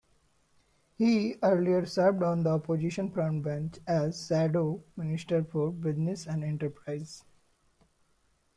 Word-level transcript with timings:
He 0.95 1.35
earlier 1.43 1.85
served 1.85 2.23
on 2.23 2.41
the 2.41 2.49
opposition 2.53 3.11
frontbench 3.11 3.77
as 3.85 4.25
Shadow 4.25 4.81
Minister 4.97 5.43
for 5.43 5.69
Business 5.71 6.25
and 6.25 6.43
Enterprise. 6.43 7.23